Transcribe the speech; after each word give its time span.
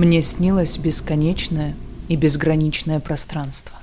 Мне 0.00 0.22
снилось 0.22 0.78
бесконечное 0.78 1.76
и 2.08 2.16
безграничное 2.16 3.00
пространство. 3.00 3.76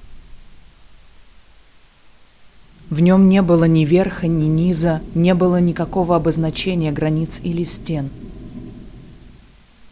В 2.90 3.02
нем 3.02 3.30
не 3.30 3.44
было 3.44 3.66
ни 3.66 3.86
верха, 3.86 4.26
ни 4.26 4.46
низа, 4.46 5.02
не 5.14 5.36
было 5.36 5.60
никакого 5.60 6.16
обозначения 6.16 6.92
границ 6.92 7.40
или 7.44 7.62
стен. 7.64 8.10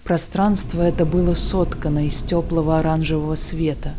Пространство 0.04 0.82
это 0.82 1.05
было 1.05 1.36
соткано 1.36 2.08
из 2.08 2.23
теплого 2.23 2.80
оранжевого 2.80 3.36
света. 3.36 3.94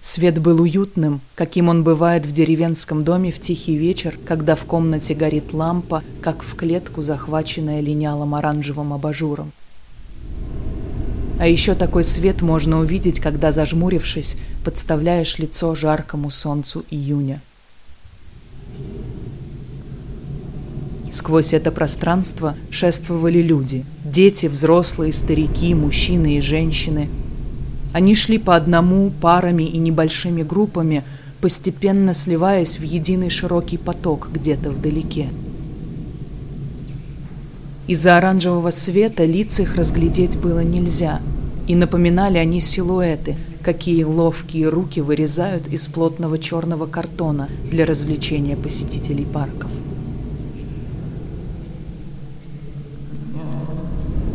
Свет 0.00 0.38
был 0.38 0.60
уютным, 0.60 1.20
каким 1.34 1.68
он 1.68 1.82
бывает 1.82 2.24
в 2.24 2.30
деревенском 2.30 3.02
доме 3.02 3.32
в 3.32 3.40
тихий 3.40 3.76
вечер, 3.76 4.16
когда 4.24 4.54
в 4.54 4.66
комнате 4.66 5.16
горит 5.16 5.52
лампа, 5.52 6.04
как 6.22 6.44
в 6.44 6.54
клетку, 6.54 7.02
захваченная 7.02 7.80
линялым 7.80 8.36
оранжевым 8.36 8.92
абажуром. 8.92 9.52
А 11.38 11.46
еще 11.46 11.74
такой 11.74 12.02
свет 12.02 12.42
можно 12.42 12.80
увидеть, 12.80 13.20
когда, 13.20 13.52
зажмурившись, 13.52 14.36
подставляешь 14.64 15.38
лицо 15.38 15.74
жаркому 15.74 16.30
солнцу 16.30 16.84
июня. 16.90 17.40
Сквозь 21.10 21.52
это 21.54 21.70
пространство 21.70 22.56
шествовали 22.70 23.40
люди. 23.40 23.84
Дети, 24.04 24.46
взрослые, 24.46 25.12
старики, 25.12 25.74
мужчины 25.74 26.38
и 26.38 26.40
женщины. 26.40 27.08
Они 27.92 28.14
шли 28.14 28.38
по 28.38 28.56
одному, 28.56 29.10
парами 29.10 29.62
и 29.62 29.78
небольшими 29.78 30.42
группами, 30.42 31.04
постепенно 31.40 32.14
сливаясь 32.14 32.78
в 32.78 32.82
единый 32.82 33.30
широкий 33.30 33.78
поток 33.78 34.28
где-то 34.32 34.70
вдалеке. 34.70 35.28
Из-за 37.88 38.18
оранжевого 38.18 38.68
света 38.68 39.24
лиц 39.24 39.60
их 39.60 39.74
разглядеть 39.74 40.38
было 40.38 40.60
нельзя, 40.60 41.22
и 41.66 41.74
напоминали 41.74 42.36
они 42.36 42.60
силуэты, 42.60 43.38
какие 43.62 44.04
ловкие 44.04 44.68
руки 44.68 45.00
вырезают 45.00 45.68
из 45.68 45.86
плотного 45.86 46.36
черного 46.36 46.84
картона 46.86 47.48
для 47.70 47.86
развлечения 47.86 48.56
посетителей 48.56 49.24
парков. 49.24 49.70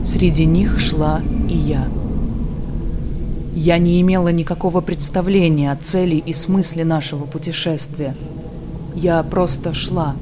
Среди 0.03 0.45
них 0.45 0.79
шла 0.79 1.21
и 1.47 1.55
я. 1.55 1.87
Я 3.55 3.77
не 3.77 4.01
имела 4.01 4.29
никакого 4.29 4.81
представления 4.81 5.71
о 5.71 5.75
цели 5.75 6.15
и 6.15 6.33
смысле 6.33 6.85
нашего 6.85 7.25
путешествия. 7.25 8.15
Я 8.95 9.21
просто 9.21 9.75
шла, 9.75 10.15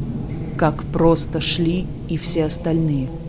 как 0.61 0.83
просто 0.83 1.41
шли 1.41 1.87
и 2.07 2.17
все 2.17 2.45
остальные– 2.45 3.09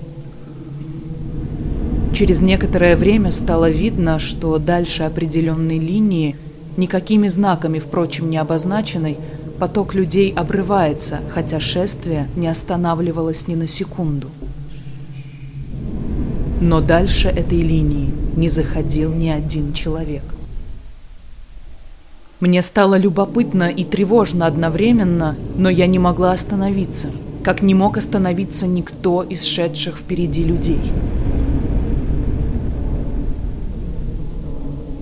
Через 2.13 2.43
некоторое 2.43 2.95
время 2.95 3.31
стало 3.31 3.71
видно, 3.71 4.19
что 4.19 4.59
дальше 4.59 5.05
определенной 5.05 5.79
линии, 5.79 6.37
никакими 6.77 7.27
знаками, 7.27 7.79
впрочем, 7.79 8.29
не 8.29 8.37
обозначенной, 8.37 9.17
поток 9.59 9.95
людей 9.95 10.31
обрывается, 10.31 11.21
хотя 11.31 11.59
шествие 11.59 12.29
не 12.37 12.49
останавливалось 12.49 13.49
ни 13.49 13.55
на 13.55 13.67
секунду. 13.67 14.29
Но 16.61 16.83
дальше 16.83 17.29
этой 17.29 17.63
линии 17.63 18.13
не 18.37 18.49
заходил 18.49 19.11
ни 19.13 19.31
один 19.31 19.73
человек. 19.73 20.23
Мне 22.43 22.61
стало 22.61 22.99
любопытно 22.99 23.71
и 23.71 23.85
тревожно 23.85 24.47
одновременно, 24.49 25.37
но 25.57 25.71
я 25.71 25.87
не 25.87 26.01
могла 26.01 26.33
остановиться, 26.33 27.13
как 27.45 27.63
не 27.63 27.73
мог 27.73 27.97
остановиться 27.97 28.67
никто 28.67 29.23
из 29.23 29.45
шедших 29.45 29.99
впереди 29.99 30.43
людей. 30.43 30.81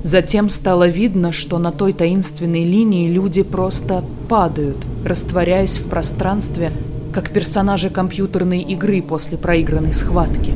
Затем 0.04 0.50
стало 0.50 0.86
видно, 0.86 1.32
что 1.32 1.58
на 1.58 1.72
той 1.72 1.94
таинственной 1.94 2.64
линии 2.64 3.08
люди 3.08 3.42
просто 3.42 4.04
падают, 4.28 4.84
растворяясь 5.06 5.78
в 5.78 5.88
пространстве, 5.88 6.72
как 7.14 7.30
персонажи 7.30 7.88
компьютерной 7.88 8.60
игры 8.60 9.00
после 9.00 9.38
проигранной 9.38 9.94
схватки. 9.94 10.52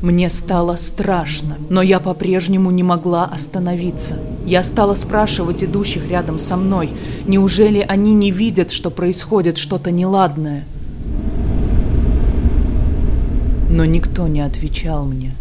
Мне 0.00 0.28
стало 0.28 0.76
страшно, 0.76 1.58
но 1.68 1.82
я 1.82 1.98
по-прежнему 1.98 2.70
не 2.70 2.84
могла 2.84 3.24
остановиться. 3.24 4.20
Я 4.46 4.62
стала 4.62 4.94
спрашивать 4.94 5.64
идущих 5.64 6.08
рядом 6.08 6.38
со 6.38 6.56
мной, 6.56 6.92
неужели 7.26 7.84
они 7.86 8.14
не 8.14 8.30
видят, 8.30 8.70
что 8.70 8.90
происходит 8.90 9.58
что-то 9.58 9.90
неладное? 9.90 10.66
Но 13.68 13.84
никто 13.84 14.28
не 14.28 14.40
отвечал 14.40 15.04
мне. 15.04 15.34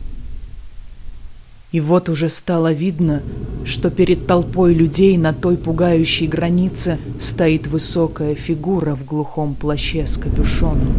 И 1.71 1.79
вот 1.79 2.09
уже 2.09 2.27
стало 2.27 2.73
видно, 2.73 3.21
что 3.63 3.91
перед 3.91 4.25
толпой 4.25 4.73
людей 4.73 5.17
на 5.17 5.33
той 5.33 5.57
пугающей 5.57 6.25
границе 6.25 6.97
стоит 7.19 7.67
высокая 7.67 8.33
фигура 8.33 8.95
в 8.95 9.05
глухом 9.05 9.53
плаще 9.53 10.07
с 10.07 10.17
капюшоном 10.17 10.95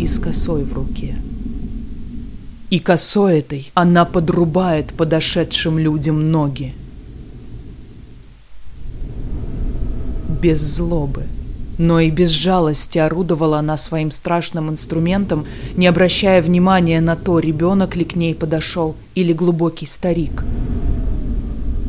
и 0.00 0.06
с 0.06 0.18
косой 0.18 0.64
в 0.64 0.72
руке. 0.72 1.16
И 2.70 2.78
косой 2.78 3.40
этой 3.40 3.70
она 3.74 4.04
подрубает 4.04 4.94
подошедшим 4.94 5.78
людям 5.78 6.30
ноги. 6.30 6.74
Без 10.40 10.60
злобы– 10.60 11.26
но 11.80 11.98
и 11.98 12.10
без 12.10 12.28
жалости 12.28 12.98
орудовала 12.98 13.60
она 13.60 13.78
своим 13.78 14.10
страшным 14.10 14.68
инструментом, 14.68 15.46
не 15.76 15.86
обращая 15.86 16.42
внимания 16.42 17.00
на 17.00 17.16
то, 17.16 17.38
ребенок 17.38 17.96
ли 17.96 18.04
к 18.04 18.14
ней 18.16 18.34
подошел 18.34 18.96
или 19.14 19.32
глубокий 19.32 19.86
старик. 19.86 20.44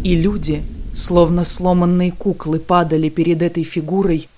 И 0.05 0.15
люди, 0.15 0.63
словно 0.93 1.43
сломанные 1.43 2.13
куклы, 2.13 2.61
падали 2.61 3.09
перед 3.09 3.41
этой 3.41 3.63
фигурой 3.63 4.29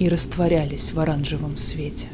и 0.00 0.08
растворялись 0.08 0.92
в 0.92 0.98
оранжевом 0.98 1.56
свете. 1.56 2.08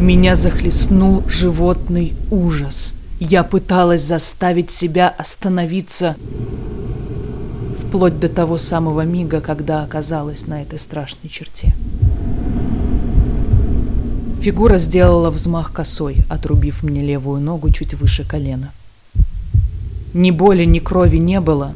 Меня 0.00 0.34
захлестнул 0.34 1.24
животный 1.28 2.14
ужас. 2.30 2.94
Я 3.18 3.44
пыталась 3.44 4.00
заставить 4.00 4.70
себя 4.70 5.10
остановиться, 5.10 6.16
вплоть 7.78 8.18
до 8.18 8.30
того 8.30 8.56
самого 8.56 9.02
мига, 9.02 9.42
когда 9.42 9.82
оказалась 9.82 10.46
на 10.46 10.62
этой 10.62 10.78
страшной 10.78 11.28
черте. 11.28 11.74
Фигура 14.40 14.78
сделала 14.78 15.28
взмах 15.28 15.70
косой, 15.70 16.24
отрубив 16.30 16.82
мне 16.82 17.02
левую 17.02 17.42
ногу 17.42 17.68
чуть 17.70 17.92
выше 17.92 18.26
колена. 18.26 18.72
Ни 20.14 20.30
боли, 20.30 20.64
ни 20.64 20.78
крови 20.78 21.18
не 21.18 21.40
было. 21.40 21.74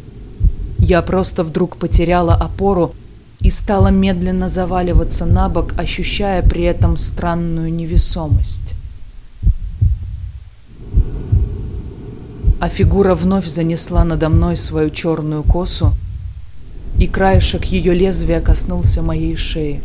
Я 0.79 1.03
просто 1.03 1.45
вдруг 1.45 1.77
потеряла 1.77 2.35
опору 2.35 2.95
и 3.45 3.51
стала 3.51 3.89
медленно 3.89 4.49
заваливаться 4.49 5.27
на 5.27 5.51
бок, 5.51 5.75
ощущая 5.79 6.43
при 6.43 6.63
этом 6.63 6.97
странную 6.97 7.73
невесомость. 7.73 8.75
А 12.59 12.71
фигура 12.71 13.15
вновь 13.15 13.47
занесла 13.47 14.03
надо 14.05 14.31
мной 14.31 14.57
свою 14.57 14.89
черную 14.89 15.43
косу, 15.43 15.93
и 16.99 17.07
краешек 17.07 17.67
ее 17.67 17.93
лезвия 17.93 18.41
коснулся 18.41 19.03
моей 19.03 19.37
шеи, 19.37 19.83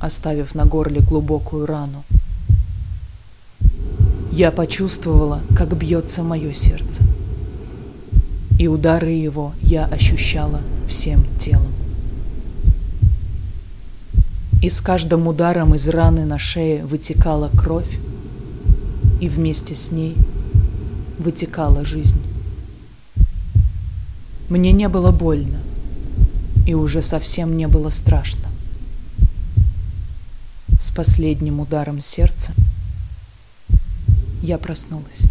оставив 0.00 0.56
на 0.56 0.64
горле 0.64 1.00
глубокую 1.00 1.64
рану. 1.64 2.02
Я 4.32 4.50
почувствовала, 4.50 5.42
как 5.56 5.76
бьется 5.76 6.24
мое 6.24 6.52
сердце, 6.52 7.04
и 8.58 8.66
удары 8.66 9.10
его 9.10 9.52
я 9.62 9.84
ощущала 9.84 10.60
всем 10.88 11.24
телом. 11.38 11.77
И 14.60 14.68
с 14.68 14.80
каждым 14.80 15.28
ударом 15.28 15.74
из 15.74 15.88
раны 15.88 16.24
на 16.24 16.38
шее 16.38 16.84
вытекала 16.84 17.48
кровь, 17.48 17.98
и 19.20 19.28
вместе 19.28 19.74
с 19.74 19.92
ней 19.92 20.16
вытекала 21.18 21.84
жизнь. 21.84 22.22
Мне 24.48 24.72
не 24.72 24.88
было 24.88 25.10
больно, 25.10 25.60
и 26.66 26.74
уже 26.74 27.02
совсем 27.02 27.56
не 27.56 27.68
было 27.68 27.90
страшно. 27.90 28.48
С 30.80 30.90
последним 30.90 31.60
ударом 31.60 32.00
сердца 32.00 32.52
я 34.42 34.58
проснулась. 34.58 35.24